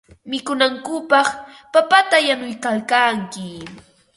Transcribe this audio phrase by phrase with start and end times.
[0.29, 1.27] Mikunankupaq
[1.73, 3.47] papata yanuykalkanki.